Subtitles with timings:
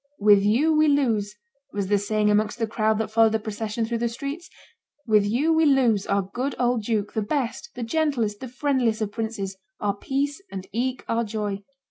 [0.17, 1.35] "With you we lose,"
[1.73, 4.49] was the saying amongst the crowd that followed the procession through the streets,
[5.05, 9.11] "with you we lose our good old duke, the best, the gentlest, the friendliest of
[9.11, 11.61] princes, our peace and eke our joy!